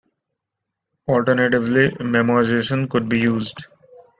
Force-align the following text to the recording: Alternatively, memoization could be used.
Alternatively, 1.07 1.89
memoization 1.99 2.89
could 2.89 3.07
be 3.07 3.19
used. 3.19 3.67